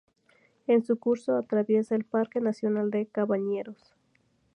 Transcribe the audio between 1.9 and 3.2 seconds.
el Parque nacional de